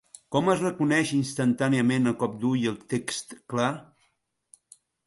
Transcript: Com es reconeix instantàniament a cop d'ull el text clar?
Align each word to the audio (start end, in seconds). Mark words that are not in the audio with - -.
Com 0.35 0.47
es 0.53 0.63
reconeix 0.63 1.11
instantàniament 1.17 2.13
a 2.13 2.15
cop 2.25 2.41
d'ull 2.41 2.67
el 2.73 2.83
text 2.95 3.39
clar? 3.55 3.71